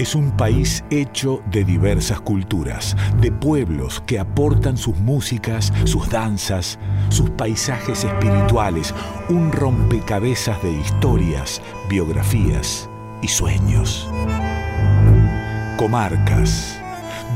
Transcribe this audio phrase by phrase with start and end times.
[0.00, 6.78] es un país hecho de diversas culturas, de pueblos que aportan sus músicas, sus danzas,
[7.10, 8.94] sus paisajes espirituales,
[9.28, 11.60] un rompecabezas de historias,
[11.90, 12.88] biografías
[13.20, 14.08] y sueños.
[15.76, 16.80] Comarcas,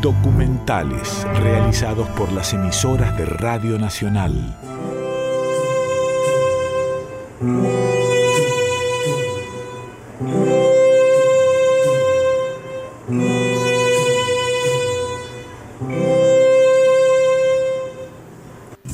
[0.00, 4.56] documentales realizados por las emisoras de Radio Nacional.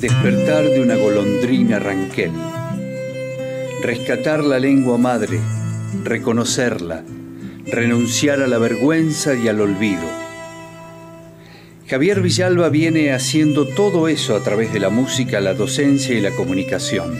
[0.00, 2.30] Despertar de una golondrina ranquel.
[3.82, 5.38] Rescatar la lengua madre,
[6.02, 7.04] reconocerla,
[7.66, 10.00] renunciar a la vergüenza y al olvido.
[11.86, 16.30] Javier Villalba viene haciendo todo eso a través de la música, la docencia y la
[16.30, 17.14] comunicación.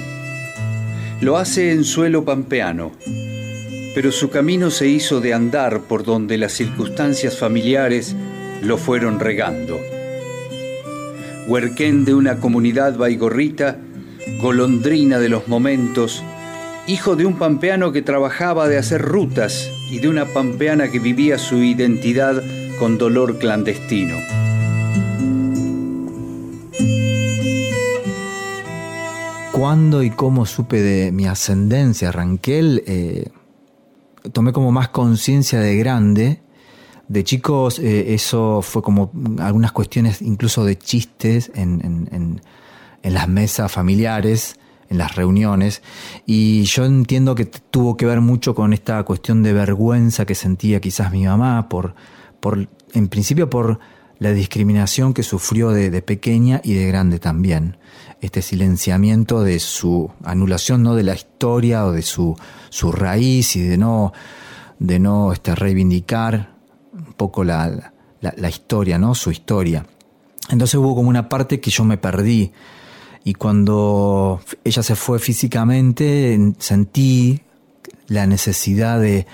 [1.20, 2.92] Lo hace en suelo pampeano,
[3.94, 8.16] pero su camino se hizo de andar por donde las circunstancias familiares
[8.62, 9.99] lo fueron regando.
[11.50, 13.76] Huerquén de una comunidad baigorrita,
[14.40, 16.22] golondrina de los momentos,
[16.86, 21.38] hijo de un pampeano que trabajaba de hacer rutas y de una pampeana que vivía
[21.38, 22.40] su identidad
[22.78, 24.14] con dolor clandestino.
[29.50, 33.28] Cuando y cómo supe de mi ascendencia Ranquel, eh,
[34.32, 36.42] tomé como más conciencia de grande.
[37.10, 42.40] De chicos, eh, eso fue como algunas cuestiones incluso de chistes en,
[43.02, 44.54] las mesas familiares,
[44.88, 45.82] en las reuniones.
[46.24, 50.80] Y yo entiendo que tuvo que ver mucho con esta cuestión de vergüenza que sentía
[50.80, 51.96] quizás mi mamá, por,
[52.38, 53.80] por en principio por
[54.20, 57.76] la discriminación que sufrió de, pequeña y de grande también.
[58.20, 62.36] Este silenciamiento de su anulación no de la historia o de su,
[62.68, 64.12] su raíz y de no,
[64.78, 66.59] de no este, reivindicar
[67.20, 67.92] poco la,
[68.22, 69.14] la, historia, ¿no?
[69.14, 69.84] Su historia.
[70.48, 72.50] Entonces hubo como una parte que yo me perdí.
[73.24, 77.42] Y cuando ella se fue físicamente, sentí
[78.06, 79.26] la necesidad de,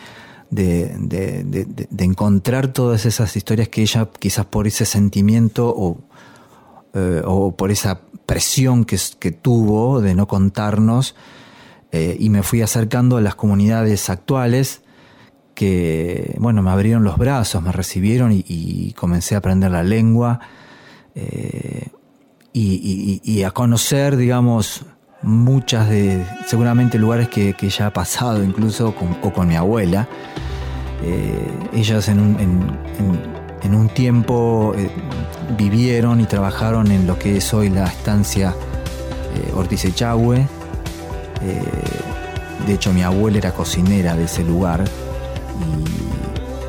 [0.51, 6.01] de, encontrar todas esas historias que ella quizás por ese sentimiento o,
[6.93, 7.23] eh,
[7.57, 11.15] por esa presión que, que, tuvo de no contarnos
[11.93, 14.83] eh, y me fui acercando a las comunidades actuales
[15.57, 20.39] que, bueno, me abrieron los brazos, me recibieron y, comencé a aprender la lengua
[21.17, 21.89] eh,
[22.53, 24.85] y, a conocer, digamos,
[25.23, 30.07] muchas de, seguramente lugares que, ya ha pasado incluso con, o con mi abuela.
[31.03, 32.79] Eh, ellas en un,
[33.63, 34.91] en, un tiempo eh,
[35.57, 38.55] vivieron y trabajaron en lo que es hoy la estancia
[39.55, 40.47] Ortiz Echagüe.
[42.67, 44.85] de hecho, mi abuela era cocinera de ese lugar.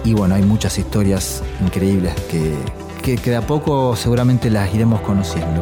[0.04, 2.56] Y, bueno, hay muchas historias increíbles que,
[3.04, 5.62] que, que de a poco seguramente las iremos conociendo.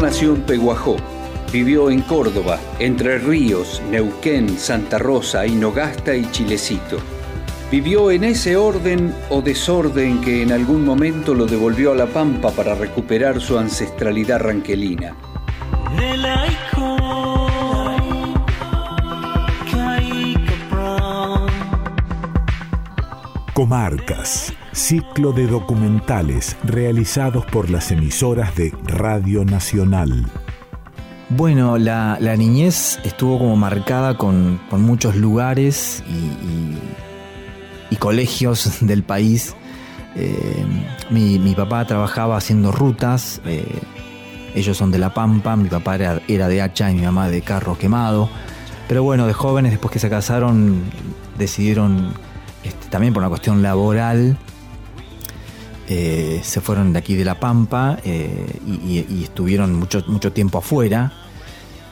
[0.00, 0.96] Nació en Peguajó.
[1.52, 6.98] Vivió en Córdoba, Entre Ríos, Neuquén, Santa Rosa, Inogasta y Chilecito.
[7.70, 12.50] Vivió en ese orden o desorden que en algún momento lo devolvió a La Pampa
[12.50, 15.16] para recuperar su ancestralidad ranquelina.
[23.58, 30.26] Comarcas ciclo de documentales realizados por las emisoras de Radio Nacional.
[31.28, 36.04] Bueno, la, niñez estuvo como marcada con, muchos lugares
[37.90, 39.56] y, colegios del país.
[40.14, 40.64] Eh,
[41.10, 43.66] mi, papá trabajaba haciendo rutas, eh,
[44.54, 47.76] ellos son de La Pampa, mi papá era, de hacha y mi mamá de carro
[47.76, 48.30] quemado.
[48.86, 50.80] Pero bueno, de jóvenes, después que se casaron,
[51.36, 52.14] decidieron,
[52.90, 54.38] también por una cuestión laboral,
[55.90, 61.12] eh, se fueron de aquí de La Pampa eh, y, estuvieron mucho, mucho tiempo afuera.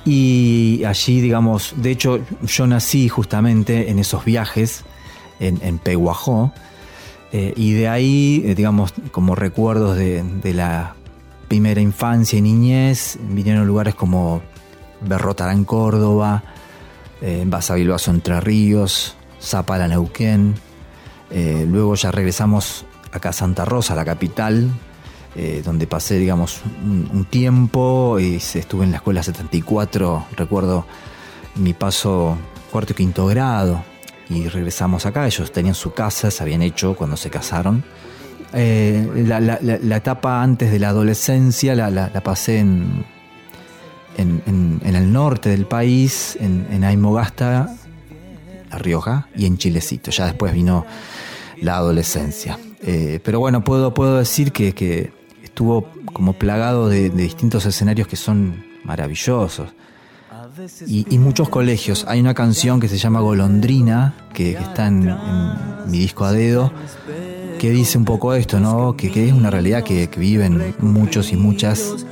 [0.04, 4.84] Y allí, digamos, de hecho, yo nací justamente en esos viajes
[5.40, 6.52] en, en Peguajó.
[7.32, 10.94] Eh, y de ahí, digamos, como recuerdos de, la
[11.48, 14.42] primera infancia y niñez, vinieron lugares como
[15.00, 16.42] Berrotarán, Córdoba,
[17.46, 20.54] Basavilbaso, Entre Ríos, Zapala, Neuquén.
[21.30, 24.70] Luego ya regresamos acá a Santa Rosa, la capital,
[25.34, 30.86] eh, donde pasé, digamos, un, tiempo y estuve en la escuela 74, recuerdo
[31.56, 32.38] mi paso
[32.70, 33.82] cuarto y quinto grado
[34.30, 37.84] y regresamos acá, ellos tenían su casa, se habían hecho cuando se casaron.
[38.54, 43.04] Eh, la, etapa antes de la adolescencia la, pasé en,
[44.16, 47.76] en, el norte del país, en, en Aymogasta,
[48.78, 50.10] Rioja, y en Chilecito.
[50.10, 50.84] Ya después vino
[51.60, 52.58] la adolescencia.
[52.82, 55.12] Eh, pero bueno, puedo, puedo decir que, que,
[55.56, 59.70] estuvo como plagado de, distintos escenarios que son maravillosos.
[60.86, 62.04] Y, muchos colegios.
[62.08, 65.14] Hay una canción que se llama Golondrina, que, está en,
[65.86, 66.72] mi disco a dedo,
[67.58, 68.96] que dice un poco esto, ¿no?
[68.96, 72.06] Que, es una realidad que, que, viven muchos y muchas.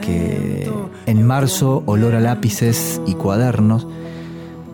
[0.00, 0.68] Que
[1.06, 3.86] en marzo olor a lápices y cuadernos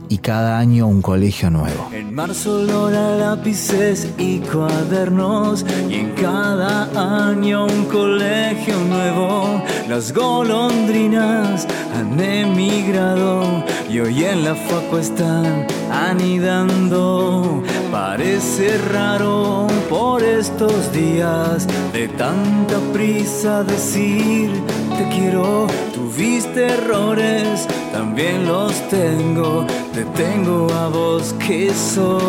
[0.09, 1.89] y cada año un colegio nuevo.
[1.93, 9.63] En marzo logra lápices y cuadernos y en cada año un colegio nuevo.
[9.89, 17.63] Las golondrinas han emigrado y hoy en la faco están anidando.
[17.91, 24.51] Parece raro por estos días de tanta prisa decir
[24.99, 25.67] te quiero.
[25.95, 29.65] Tuviste errores, también los tengo.
[29.95, 32.27] Te tengo a vos que sos.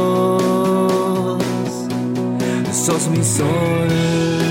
[2.71, 4.48] Sos mi sol.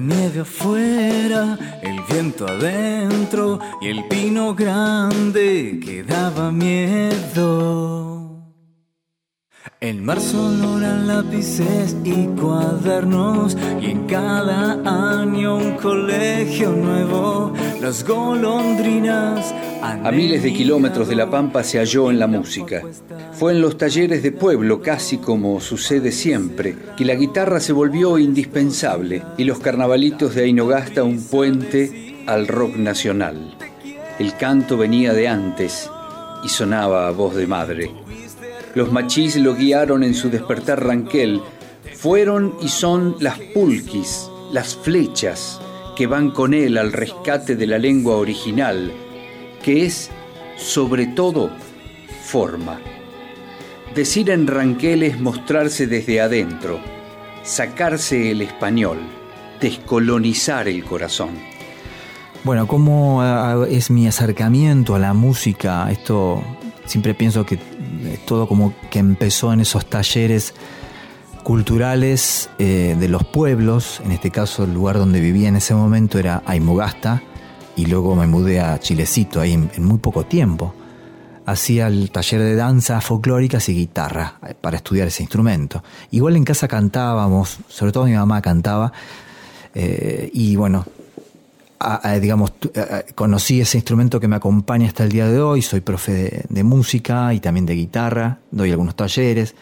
[0.00, 8.10] Nieve afuera, el viento adentro y el pino grande que daba miedo.
[9.82, 14.74] En marzo loran lápices y cuadernos y en cada
[15.20, 17.54] año un colegio nuevo.
[17.80, 22.82] Las golondrinas a miles de kilómetros de La Pampa se halló en la música.
[23.32, 28.18] Fue en los talleres de pueblo, casi como sucede siempre, que la guitarra se volvió
[28.18, 33.56] indispensable y los carnavalitos de Ainogasta un puente al rock nacional.
[34.18, 35.88] El canto venía de antes
[36.44, 37.90] y sonaba a voz de madre.
[38.74, 41.40] Los machís lo guiaron en su despertar ranquel.
[41.94, 45.60] Fueron y son las pulquis, las flechas,
[45.96, 48.92] que van con él al rescate de la lengua original
[49.62, 50.10] que es,
[50.56, 51.50] sobre todo,
[52.22, 52.80] forma.
[53.94, 56.78] Decir en Ranquel es mostrarse desde adentro,
[57.42, 58.98] sacarse el español,
[59.60, 61.30] descolonizar el corazón.
[62.44, 65.90] Bueno, ¿cómo ah, es mi acercamiento a la música?
[65.90, 66.42] Esto
[66.86, 67.58] siempre pienso que
[68.26, 70.54] todo como que empezó en esos talleres
[71.42, 76.18] culturales eh, de los pueblos, en este caso el lugar donde vivía en ese momento
[76.18, 77.22] era Aymogasta,
[77.80, 80.74] y luego me mudé a Chilecito ahí en, muy poco tiempo.
[81.46, 85.82] Hacía el taller de danza folclóricas y guitarra eh, para estudiar ese instrumento.
[86.10, 88.92] Igual en casa cantábamos, sobre todo mi mamá cantaba,
[89.74, 90.84] eh, y bueno,
[92.20, 92.52] digamos,
[93.14, 97.32] conocí ese instrumento que me acompaña hasta el día de hoy, soy profe de, música
[97.32, 99.54] y también de guitarra, doy algunos talleres.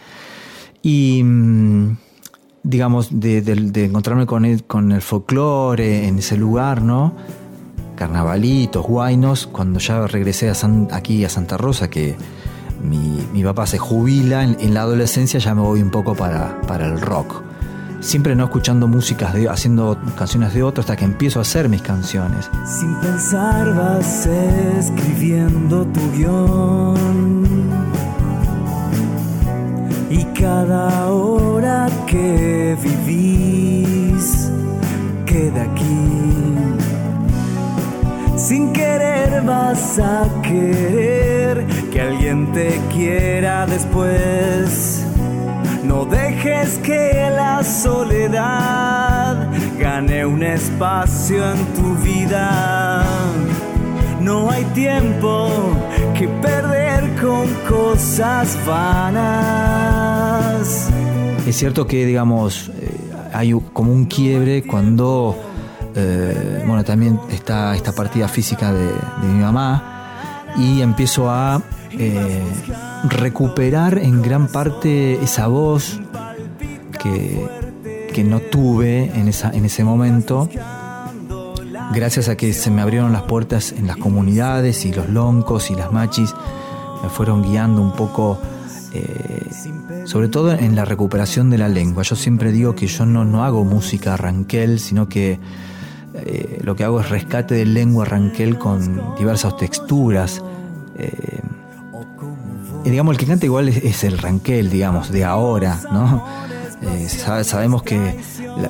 [0.83, 1.97] Y mm,
[2.65, 3.39] digamos, de,
[3.85, 7.15] encontrarme con el, con el folclore en ese lugar, ¿no?
[7.99, 10.55] Carnavalitos, guainos, cuando ya regresé a
[10.93, 12.17] aquí a Santa Rosa, que
[12.81, 17.01] mi, papá se jubila en, la adolescencia, ya me voy un poco para, para el
[17.01, 17.43] rock.
[17.99, 21.83] Siempre no escuchando músicas, de, haciendo canciones de otro hasta que empiezo a hacer mis
[21.83, 22.49] canciones.
[22.65, 27.43] Sin pensar vas escribiendo tu guion.
[30.09, 34.53] Y cada hora que vivís
[35.27, 36.18] queda aquí
[38.49, 45.05] sin querer vas a querer que alguien te quiera después.
[45.85, 53.05] No dejes que la soledad gane un espacio en tu vida.
[54.21, 55.51] no hay tiempo
[56.17, 59.69] que perder con cosas vanas.
[61.47, 62.97] Es cierto que, digamos, eh,
[63.35, 65.37] hay como un quiebre cuando,
[66.01, 72.43] eh, bueno, también está esta partida física de, mi mamá y empiezo a eh,
[73.09, 76.01] recuperar en gran parte esa voz
[77.03, 77.49] que,
[78.15, 80.49] que no tuve en, esa, en ese momento
[81.93, 85.75] gracias a que se me abrieron las puertas en las comunidades y los loncos y
[85.75, 86.35] las machis
[87.03, 88.39] me fueron guiando un poco,
[88.93, 89.47] eh,
[90.05, 92.03] sobre todo en la recuperación de la lengua.
[92.03, 95.39] Yo siempre digo que yo no, no hago música ranquel, sino que
[96.25, 100.43] eh, lo que hago es rescate de lengua ranquel con diversas texturas.
[100.97, 101.41] Eh,
[102.85, 106.25] digamos, el que canta igual es, el ranquel, digamos, de ahora, ¿no?
[107.43, 108.17] sabemos que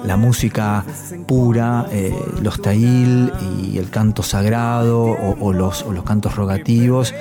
[0.05, 0.85] la, música
[1.27, 7.15] pura, eh, los taíl y el canto sagrado o, los, los, cantos rogativos,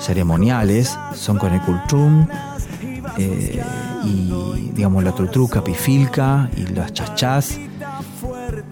[0.00, 2.26] ceremoniales, son con el cultrum
[3.18, 3.62] eh,
[4.04, 7.58] y digamos la trutruca, pifilca y las chachás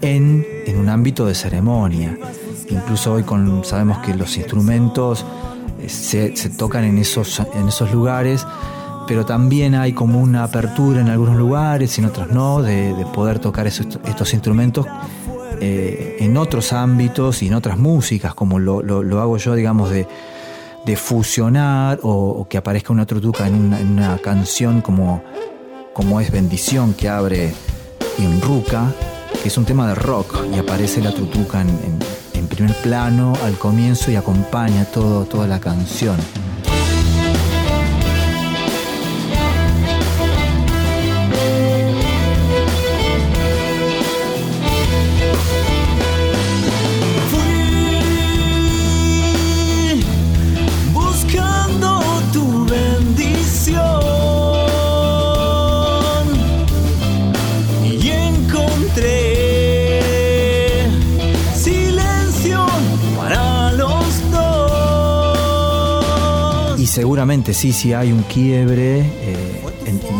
[0.03, 2.17] en, en un ámbito de ceremonia.
[2.69, 3.25] Incluso hoy
[3.63, 5.25] sabemos que los instrumentos
[5.81, 8.45] eh, se, tocan en esos, en esos lugares
[9.07, 13.39] pero también hay como una apertura en algunos lugares y en otros no, de, poder
[13.39, 14.85] tocar estos instrumentos
[15.59, 18.81] eh, en otros ámbitos y en otras músicas, como lo,
[19.19, 20.07] hago yo, digamos, de,
[20.95, 25.23] fusionar o, que aparezca una trutuca en una, canción como,
[25.93, 27.53] como es Bendición, que abre
[28.17, 28.93] Inruca,
[29.43, 31.99] es un tema de rock y aparece la trutuca en,
[32.33, 36.17] en primer plano al comienzo y acompaña todo, toda la canción.
[67.53, 69.61] Sí, sí hay un quiebre eh,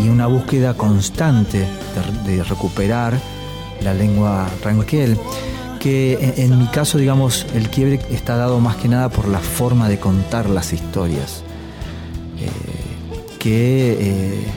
[0.01, 1.67] y una búsqueda constante
[2.25, 3.19] de, recuperar
[3.81, 5.17] la lengua ranquel,
[5.81, 9.89] que en, mi caso, digamos, el quiebre está dado más que nada por la forma
[9.89, 11.43] de contar las historias,
[12.39, 14.47] eh, que eh,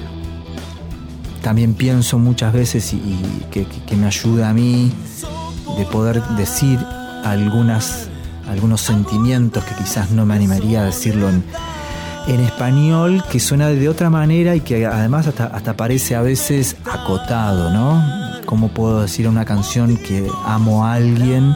[1.43, 3.19] también pienso muchas veces y,
[3.51, 4.93] que, me ayuda a mí
[5.77, 6.79] de poder decir
[7.25, 8.09] algunas
[8.49, 11.43] algunos sentimientos que quizás no me animaría a decirlo en,
[12.27, 16.77] en español que suena de otra manera y que además hasta, hasta parece a veces
[16.85, 18.03] acotado, ¿no?
[18.45, 21.55] ¿Cómo puedo decir una canción que amo a alguien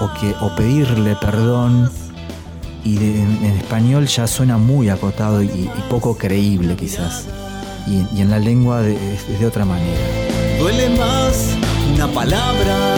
[0.00, 1.90] o, que, o pedirle perdón?
[2.84, 7.26] Y en, español ya suena muy acotado y, poco creíble quizás.
[7.86, 8.96] Y, en la lengua de,
[9.38, 9.98] de otra manera.
[10.58, 11.56] Duele más
[11.94, 12.96] una palabra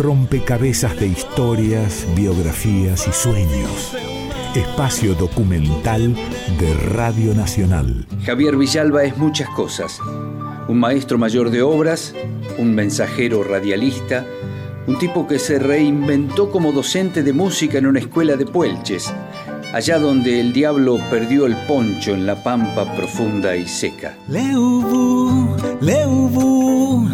[0.00, 3.94] rompecabezas de historias, biografías y sueños.
[4.54, 6.14] Espacio documental
[6.58, 8.06] de Radio Nacional.
[8.24, 10.00] Javier Villalba es muchas cosas.
[10.68, 12.14] Un maestro mayor de obras,
[12.58, 14.24] un mensajero radialista,
[14.86, 19.12] un tipo que se reinventó como docente de música en una escuela de Puelches,
[19.72, 24.16] allá donde el diablo perdió el poncho en la pampa profunda y seca.
[24.28, 27.08] Leubu, Leubu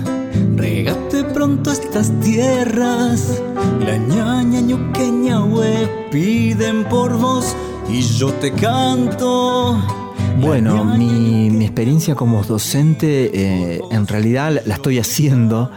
[0.56, 3.42] Regate pronto estas tierras,
[3.80, 5.16] la ñaña ñuqueña
[6.10, 7.54] piden por vos
[7.90, 9.78] y yo te canto.
[10.40, 15.70] Bueno, mi, experiencia como docente eh, en realidad la estoy haciendo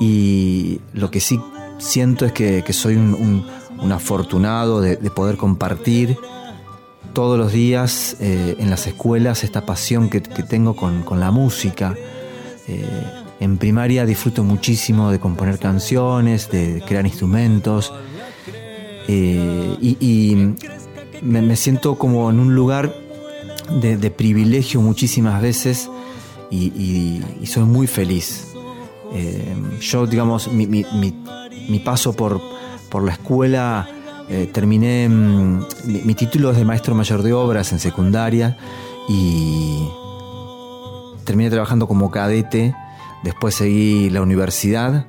[0.00, 1.40] y lo que sí
[1.78, 3.44] siento es que, soy un,
[3.92, 6.16] afortunado de, poder compartir
[7.12, 11.94] todos los días eh, en las escuelas esta pasión que, tengo con, la música.
[12.68, 12.84] Eh,
[13.40, 17.92] en primaria disfruto muchísimo de componer canciones, de crear instrumentos
[19.08, 20.36] eh, y,
[21.22, 22.94] me, siento como en un lugar
[23.80, 25.90] de, privilegio muchísimas veces
[26.50, 28.46] y, soy muy feliz.
[29.80, 30.84] Yo, digamos, mi,
[31.84, 32.40] paso por,
[32.90, 33.88] por la escuela
[34.32, 35.64] Eh, terminé, mm,
[36.04, 38.56] mi, título es de maestro mayor de obras en secundaria
[39.08, 39.88] y
[41.24, 42.72] terminé trabajando como cadete,
[43.24, 45.04] después seguí la universidad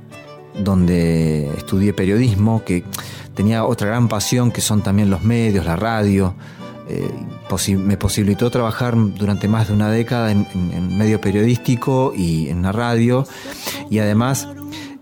[0.57, 2.83] donde estudié periodismo, que
[3.35, 6.33] tenía otra gran pasión que son también los medios, la radio.
[6.89, 7.11] Eh,
[7.77, 13.23] me posibilitó trabajar durante más de una década en, medio periodístico y en la radio
[13.89, 14.47] y además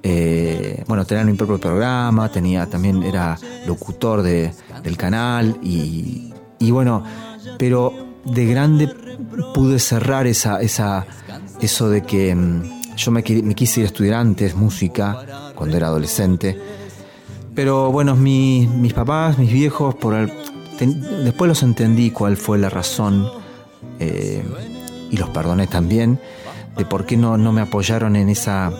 [0.01, 3.37] eh, bueno, tenía mi propio programa, tenía, también era
[3.67, 6.31] locutor de, del canal y,
[6.71, 7.03] bueno,
[7.57, 7.93] pero
[8.25, 8.89] de grande
[9.53, 11.05] pude cerrar esa, esa,
[11.59, 16.57] eso de que mm, yo me, quise ir a estudiar antes música cuando era adolescente.
[17.53, 20.31] Pero bueno, mis papás, mis viejos, por
[20.79, 23.29] después los entendí cuál fue la razón
[23.99, 24.43] eh,
[25.11, 26.21] y los perdoné también
[26.77, 28.71] de por qué no, no me apoyaron en esa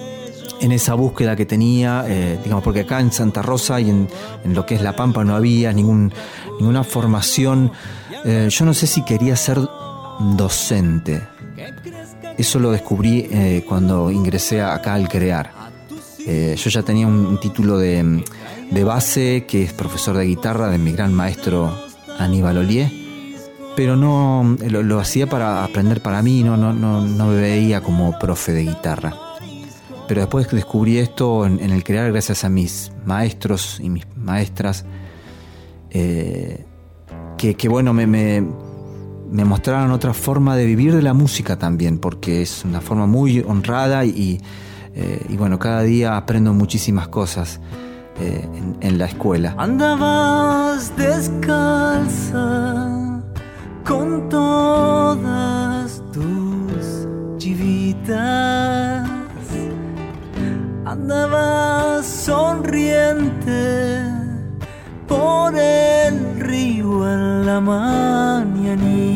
[0.61, 4.07] en esa búsqueda que tenía, eh, digamos, porque acá en Santa Rosa y en,
[4.45, 6.13] lo que es La Pampa no había ningún,
[6.59, 7.71] ninguna formación.
[8.25, 9.59] Eh, yo no sé si quería ser
[10.35, 11.21] docente.
[12.37, 15.51] Eso lo descubrí eh, cuando ingresé acá al crear.
[16.25, 18.23] yo ya tenía un, título de,
[18.83, 21.73] base, que es profesor de guitarra de mi gran maestro
[22.17, 22.91] Aníbal Olié,
[23.75, 28.17] pero no lo, hacía para aprender para mí, no, no, no, no me veía como
[28.19, 29.28] profe de guitarra
[30.09, 34.83] pero después descubrí esto en, el crear gracias a mis maestros y mis maestras,
[35.91, 36.65] eh,
[37.37, 38.41] que, bueno, me,
[39.31, 44.03] mostraron otra forma de vivir de la música también, porque es una forma muy honrada
[44.03, 44.41] y,
[44.95, 47.59] eh, bueno, cada día aprendo muchísimas cosas
[48.19, 49.53] eh, en, en, la escuela.
[49.59, 52.41] Andabas descalza
[53.85, 54.68] con todas
[60.99, 62.83] andaba sonriente
[65.07, 69.07] por el río en la mañanita.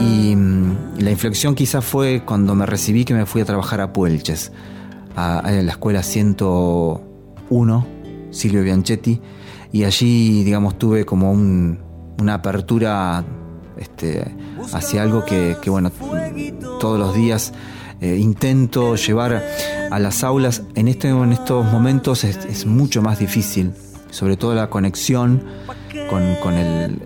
[0.00, 3.92] Y mm, la inflexión quizás fue cuando me recibí que me fui a trabajar a
[3.92, 4.50] Puelches,
[5.16, 7.86] a, la escuela 101,
[8.30, 9.20] Silvio Bianchetti,
[9.72, 13.24] y allí, digamos, tuve como una apertura
[13.76, 14.34] este,
[14.72, 15.92] hacia algo que, bueno,
[16.80, 17.52] todos los días
[18.00, 19.44] eh, intento llevar
[19.90, 23.72] a las aulas, en, este, estos momentos es, mucho más difícil,
[24.10, 25.42] sobre todo la conexión
[26.08, 26.98] con, el,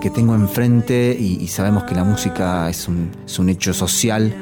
[0.00, 4.34] que tengo enfrente y, sabemos que la música es un, hecho social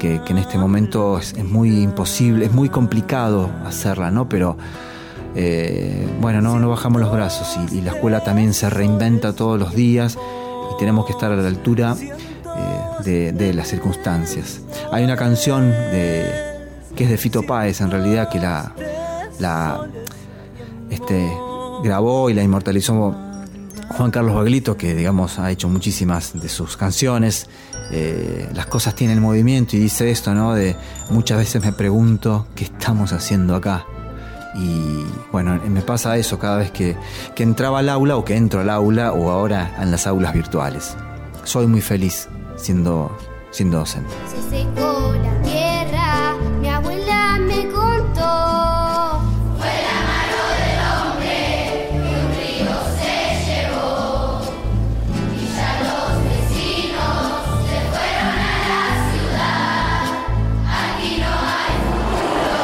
[0.00, 4.28] que, en este momento es, muy imposible, es muy complicado hacerla, ¿no?
[4.28, 4.56] Pero
[5.36, 9.72] eh, bueno, no, no bajamos los brazos y, la escuela también se reinventa todos los
[9.72, 10.18] días
[10.74, 11.94] y tenemos que estar a la altura
[13.04, 14.60] eh, de, las circunstancias.
[14.92, 16.30] Hay una canción de,
[16.96, 18.74] que es de Fito Páez, en realidad, que la,
[19.38, 19.86] la
[20.90, 21.30] este,
[21.82, 23.14] grabó y la inmortalizó
[23.90, 27.48] Juan Carlos Baglito, que digamos ha hecho muchísimas de sus canciones.
[27.90, 30.54] Eh, las cosas tienen movimiento y dice esto, ¿no?
[30.54, 30.76] De
[31.10, 33.86] muchas veces me pregunto qué estamos haciendo acá.
[34.54, 36.96] Y bueno, me pasa eso cada vez que,
[37.34, 40.96] que entraba al aula o que entro al aula o ahora en las aulas virtuales.
[41.44, 42.28] Soy muy feliz
[42.58, 43.10] siendo,
[43.50, 44.12] siendo docente.
[44.28, 49.20] Se secó la tierra, mi abuela me contó.
[49.56, 51.36] Fue la mano del hombre
[51.90, 53.14] que un río se
[53.46, 54.42] llevó.
[55.34, 57.26] Y ya los vecinos
[57.68, 60.02] se fueron a la ciudad.
[60.66, 62.56] Aquí no hay futuro,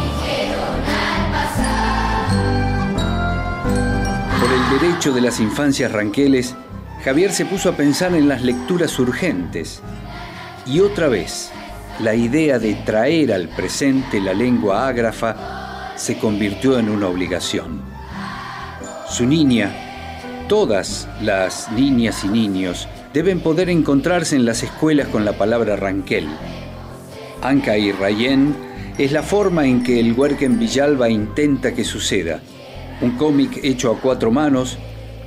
[0.00, 2.30] dijeron al pasar.
[4.40, 6.54] Por el derecho de las infancias ranqueles,
[7.06, 9.80] Javier se puso a pensar en las lecturas urgentes
[10.66, 11.52] y otra vez
[12.00, 17.80] la idea de traer al presente la lengua ágrafa se convirtió en una obligación.
[19.08, 19.72] Su niña,
[20.48, 26.26] todas las niñas y niños deben poder encontrarse en las escuelas con la palabra ranquel.
[27.40, 28.52] Anca y Rayén
[28.98, 32.40] es la forma en que el Huerquen Villalba intenta que suceda.
[33.00, 34.76] Un cómic hecho a cuatro manos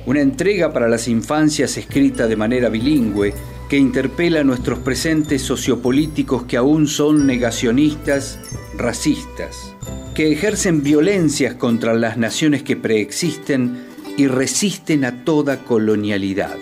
[0.06, 3.34] una entrega para las infancias escrita de manera bilingüe
[3.68, 8.40] que interpela a nuestros presentes sociopolíticos que aún son negacionistas,
[8.76, 9.76] racistas,
[10.14, 13.84] que ejercen violencias contra las naciones que preexisten
[14.16, 16.56] y resisten a toda colonialidad.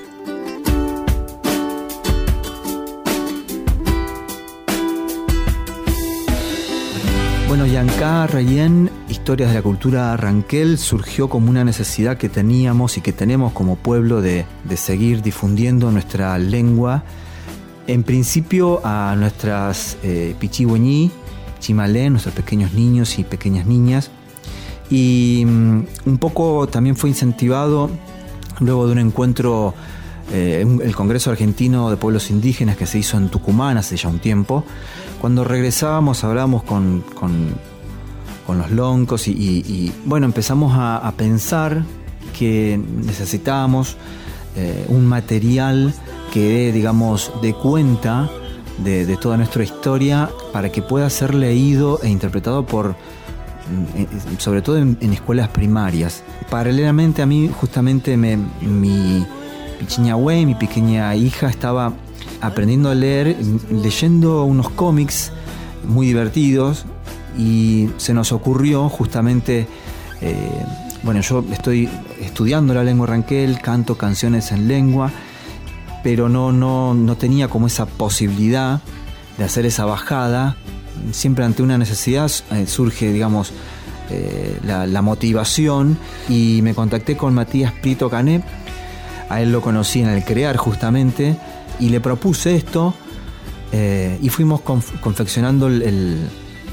[7.48, 8.90] Bueno, Yanka Rayen,
[9.28, 13.76] Historias de la Cultura Ranquel, surgió como una necesidad que teníamos y que tenemos como
[13.76, 17.02] pueblo de, seguir difundiendo nuestra lengua,
[17.86, 21.10] en principio a nuestras eh, pichihueñí,
[21.60, 24.10] chimalé, nuestros pequeños niños y pequeñas niñas,
[24.88, 27.90] Y mm, un poco también fue incentivado
[28.60, 29.74] luego de un encuentro,
[30.32, 34.20] eh, el Congreso Argentino de Pueblos Indígenas que se hizo en Tucumán hace ya un
[34.20, 34.64] tiempo.
[35.20, 37.77] Cuando regresábamos hablábamos con, con-
[38.48, 41.84] con los loncos y, y- bueno, empezamos a, pensar
[42.38, 43.98] que necesitábamos
[44.56, 45.92] eh, un material
[46.32, 48.30] que digamos, de cuenta
[48.78, 54.06] de, toda nuestra historia para que pueda ser leído e interpretado por, mm, eh,
[54.38, 56.22] sobre todo en, escuelas primarias.
[56.48, 59.26] Paralelamente a mí, justamente me, mi
[59.78, 61.92] pichiña güey, mi pequeña hija, estaba
[62.40, 65.32] aprendiendo a leer, mm, leyendo unos cómics
[65.86, 66.86] muy divertidos
[67.36, 69.66] y se nos ocurrió justamente,
[70.20, 70.64] eh,
[71.02, 71.88] bueno, yo estoy
[72.20, 75.10] estudiando la lengua ranquel, canto canciones en lengua,
[76.02, 78.80] pero no, no, no tenía como esa posibilidad
[79.36, 80.56] de hacer esa bajada.
[81.12, 83.52] Siempre ante una necesidad eh, surge, digamos,
[84.10, 88.42] eh, la, motivación y me contacté con Matías Prito Cané,
[89.28, 91.36] a él lo conocí en el Crear justamente,
[91.78, 92.94] y le propuse esto
[93.70, 96.26] y fuimos conf- confeccionando el,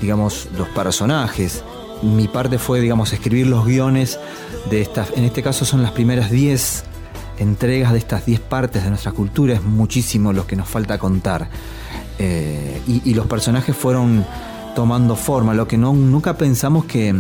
[0.06, 1.64] digamos, los personajes.
[2.04, 4.20] Mi parte fue, digamos, escribir los guiones
[4.70, 6.84] de estas, en este caso son las primeras 10
[7.40, 11.50] entregas de estas 10 partes de nuestra cultura, es muchísimo lo que nos falta contar.
[12.20, 14.24] Eh, y, los personajes fueron
[14.76, 17.16] tomando forma, lo que no, nunca pensamos que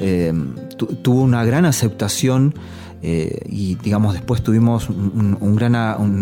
[0.00, 0.32] eh,
[0.76, 2.54] tu- tuvo una gran aceptación
[3.00, 5.74] eh, y digamos después tuvimos un, gran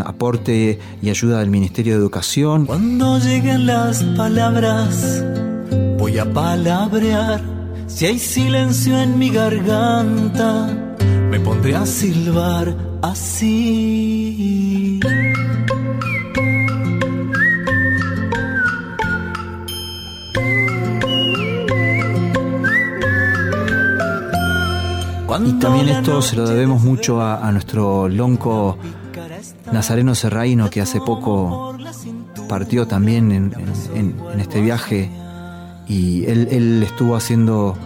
[0.02, 2.66] aporte y ayuda del Ministerio de Educación.
[2.66, 5.24] Cuando lleguen las palabras,
[6.16, 7.40] voy a palabrear.
[7.86, 10.66] Si hay silencio en mi garganta,
[11.30, 14.98] me pondré a silbar así.
[25.44, 28.78] Y también esto se lo debemos mucho a, a nuestro lonco
[29.70, 31.76] Nazareno Serraino que hace poco
[32.48, 35.10] partió también en, en- en- en este viaje
[35.88, 37.76] y él, él estuvo haciendo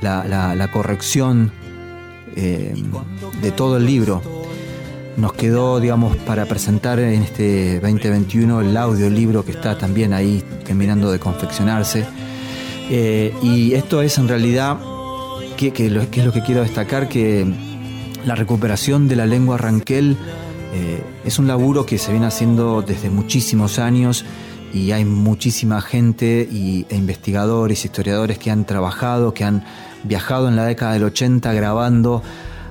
[0.00, 1.50] la, la- corrección
[2.36, 2.74] eh,
[3.40, 4.22] de todo el libro.
[5.16, 11.10] Nos quedó, digamos, para presentar en este 2021 el audiolibro que está también ahí terminando
[11.12, 12.06] de confeccionarse.
[12.90, 14.78] Eh, y esto es en realidad,
[15.56, 17.46] que, que lo- que es lo que quiero destacar, que
[18.24, 20.16] la recuperación de la lengua ranquel
[20.74, 24.24] eh, es un laburo que se viene haciendo desde muchísimos años
[24.72, 29.64] y hay muchísima gente y, e investigadores, historiadores que han trabajado, que han
[30.04, 32.22] viajado en la década del 80 grabando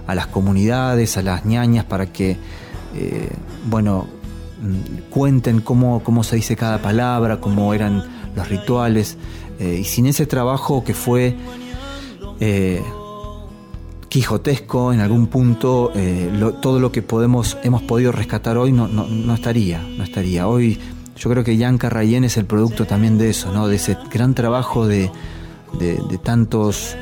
[0.08, 2.38] a las comunidades, a las ñañas, para que,
[2.96, 3.30] eh,
[3.70, 4.08] bueno,
[4.62, 8.04] mm, cuenten cómo, cómo se dice cada palabra, cómo eran
[8.36, 9.18] los rituales.
[9.60, 11.36] eh, y sin ese trabajo que fue
[12.40, 12.82] eh,
[14.10, 15.92] quijotesco en algún punto,
[16.34, 20.48] lo- todo lo que podemos, hemos podido rescatar hoy no, no, no estaría, no estaría.
[20.48, 20.80] Hoy
[21.22, 23.68] yo creo que Yanka Rayen es el producto también de eso, ¿no?
[23.68, 25.12] de ese gran trabajo de,
[25.80, 26.96] de- tantos,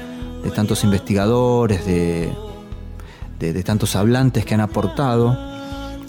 [0.43, 2.29] de tantos investigadores, de,
[3.39, 5.37] de- tantos hablantes que han aportado.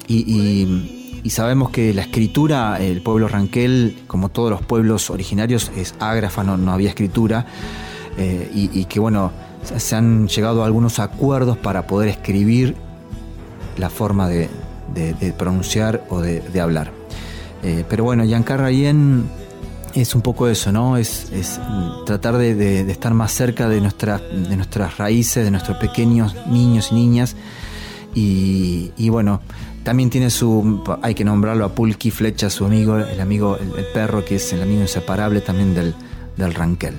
[0.08, 0.96] Y,
[1.30, 6.72] sabemos que la escritura, el pueblo ranquel, como todos los pueblos originarios, es ágrafa, no,
[6.72, 7.46] había escritura.
[8.18, 9.30] eh, y, que bueno,
[9.62, 12.74] se- han llegado a algunos acuerdos para poder escribir
[13.78, 14.48] la forma de,
[14.94, 16.99] de- pronunciar o de hablar.
[17.62, 19.28] Eh, pero bueno, Yankar Rayen
[19.94, 20.96] es un poco eso, ¿no?
[20.96, 21.30] Es,
[22.06, 26.94] tratar de, estar más cerca de, nuestra- de nuestras raíces, de nuestros pequeños niños y
[26.94, 27.36] niñas.
[28.14, 29.40] Y, bueno,
[29.84, 30.82] también tiene su.
[31.02, 34.52] Hay que nombrarlo a Pulki Flecha, su amigo, el amigo, el, el perro, que es
[34.52, 35.94] el amigo inseparable también del,
[36.36, 36.94] del Ranquel.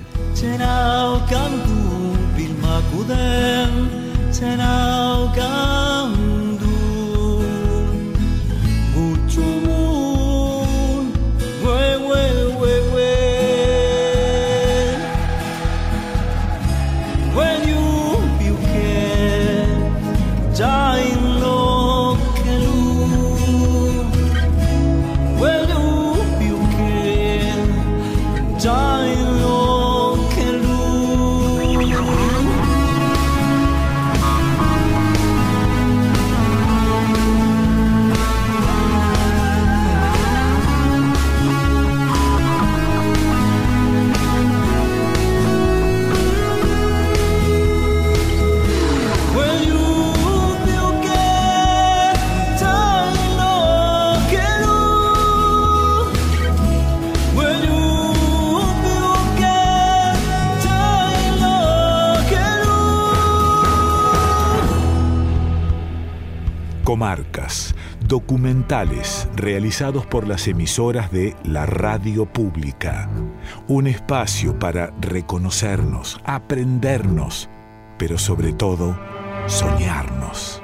[68.06, 73.08] Documentales realizados por las emisoras de la radio pública.
[73.68, 77.48] Un espacio para reconocernos, aprendernos,
[77.98, 78.98] pero sobre todo
[79.46, 80.61] soñarnos.